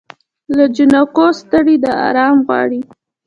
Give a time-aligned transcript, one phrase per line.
[0.57, 2.81] له جنګو ستړې ده آرام غواړي